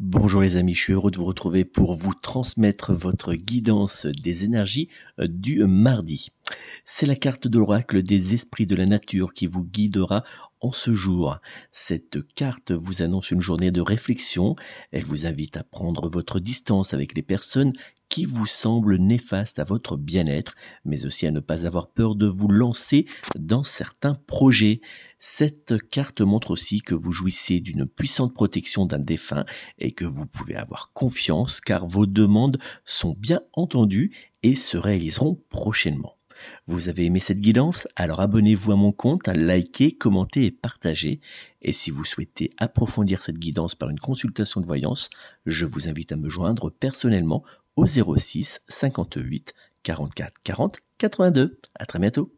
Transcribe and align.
Bonjour 0.00 0.42
les 0.42 0.56
amis, 0.56 0.74
je 0.74 0.80
suis 0.80 0.92
heureux 0.92 1.12
de 1.12 1.18
vous 1.18 1.24
retrouver 1.24 1.64
pour 1.64 1.94
vous 1.94 2.14
transmettre 2.14 2.92
votre 2.92 3.34
guidance 3.34 4.06
des 4.06 4.42
énergies 4.42 4.88
euh, 5.20 5.28
du 5.28 5.62
mardi. 5.64 6.30
C'est 6.84 7.06
la 7.06 7.14
carte 7.14 7.46
de 7.46 7.60
l'oracle 7.60 8.02
des 8.02 8.34
esprits 8.34 8.66
de 8.66 8.74
la 8.74 8.86
nature 8.86 9.32
qui 9.32 9.46
vous 9.46 9.62
guidera 9.62 10.24
en 10.60 10.72
ce 10.72 10.94
jour. 10.94 11.38
Cette 11.70 12.26
carte 12.34 12.72
vous 12.72 13.02
annonce 13.02 13.30
une 13.30 13.40
journée 13.40 13.70
de 13.70 13.80
réflexion. 13.80 14.56
Elle 14.90 15.04
vous 15.04 15.26
invite 15.26 15.56
à 15.56 15.62
prendre 15.62 16.08
votre 16.08 16.40
distance 16.40 16.92
avec 16.92 17.14
les 17.14 17.22
personnes 17.22 17.72
qui 18.14 18.26
vous 18.26 18.46
semblent 18.46 18.96
néfastes 18.96 19.58
à 19.58 19.64
votre 19.64 19.96
bien-être, 19.96 20.54
mais 20.84 21.04
aussi 21.04 21.26
à 21.26 21.32
ne 21.32 21.40
pas 21.40 21.66
avoir 21.66 21.88
peur 21.88 22.14
de 22.14 22.28
vous 22.28 22.46
lancer 22.46 23.06
dans 23.36 23.64
certains 23.64 24.14
projets. 24.14 24.80
Cette 25.18 25.88
carte 25.88 26.20
montre 26.20 26.52
aussi 26.52 26.80
que 26.80 26.94
vous 26.94 27.10
jouissez 27.10 27.58
d'une 27.58 27.86
puissante 27.86 28.32
protection 28.32 28.86
d'un 28.86 29.00
défunt 29.00 29.44
et 29.80 29.90
que 29.90 30.04
vous 30.04 30.26
pouvez 30.26 30.54
avoir 30.54 30.92
confiance 30.92 31.60
car 31.60 31.88
vos 31.88 32.06
demandes 32.06 32.58
sont 32.84 33.16
bien 33.18 33.40
entendues 33.52 34.12
et 34.44 34.54
se 34.54 34.76
réaliseront 34.76 35.42
prochainement. 35.48 36.16
Vous 36.66 36.88
avez 36.88 37.06
aimé 37.06 37.18
cette 37.18 37.40
guidance? 37.40 37.88
Alors 37.96 38.20
abonnez-vous 38.20 38.70
à 38.70 38.76
mon 38.76 38.92
compte, 38.92 39.26
likez, 39.28 39.92
commentez 39.92 40.46
et 40.46 40.50
partagez. 40.52 41.20
Et 41.62 41.72
si 41.72 41.90
vous 41.90 42.04
souhaitez 42.04 42.50
approfondir 42.58 43.22
cette 43.22 43.38
guidance 43.38 43.74
par 43.74 43.90
une 43.90 43.98
consultation 43.98 44.60
de 44.60 44.66
voyance, 44.66 45.10
je 45.46 45.66
vous 45.66 45.88
invite 45.88 46.12
à 46.12 46.16
me 46.16 46.28
joindre 46.28 46.70
personnellement 46.70 47.42
au 47.76 47.86
06 47.86 48.60
58 48.68 49.54
44 49.82 50.32
40 50.42 50.76
82. 50.98 51.60
À 51.74 51.86
très 51.86 51.98
bientôt. 51.98 52.32